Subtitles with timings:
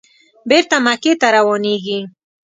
[0.49, 1.99] بېرته مکې ته روانېږي.